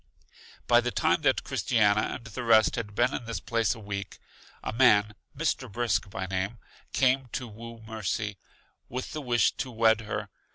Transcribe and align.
By 0.65 0.81
the 0.81 0.89
time 0.89 1.21
that 1.21 1.43
Christiana 1.43 2.01
and 2.15 2.25
the 2.25 2.41
rest 2.41 2.75
had 2.75 2.95
been 2.95 3.13
in 3.13 3.25
this 3.25 3.39
place 3.39 3.75
a 3.75 3.79
week, 3.79 4.17
a 4.63 4.73
man, 4.73 5.13
Mr. 5.37 5.71
Brisk 5.71 6.09
by 6.09 6.25
name, 6.25 6.57
came 6.91 7.27
to 7.33 7.47
woo 7.47 7.83
Mercy, 7.85 8.37
with 8.89 9.13
the 9.13 9.21
wish 9.21 9.51
to 9.57 9.69
wed 9.69 10.01
her. 10.01 10.29